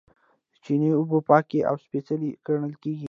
[0.51, 2.99] د چینې اوبه پاکې او سپیڅلې ګڼل کیږي.